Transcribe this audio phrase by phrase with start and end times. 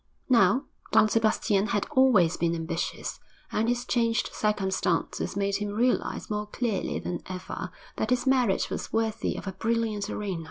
[0.29, 3.19] Now, Don Sebastian had always been ambitious,
[3.51, 8.91] and his changed circumstances made him realise more clearly than ever that his merit was
[8.91, 10.39] worthy of a brilliant arena.